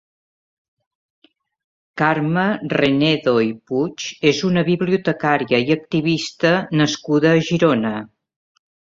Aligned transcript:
Carme 2.01 2.45
Renedo 2.75 3.33
i 3.47 3.51
Puig 3.71 4.05
és 4.31 4.39
una 4.47 4.63
bibliotecària 4.69 5.59
i 5.67 5.75
activista 5.75 6.55
nascuda 6.81 7.31
a 7.35 7.45
Girona. 7.51 7.93